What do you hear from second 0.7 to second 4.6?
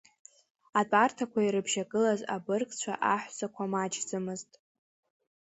Атәарҭақәа ирыбжьагылаз абыргцәа, аҳәсақәа маҷӡамызт.